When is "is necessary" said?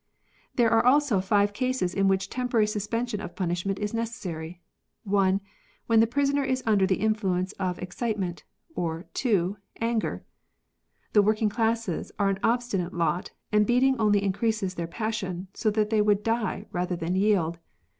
3.77-4.59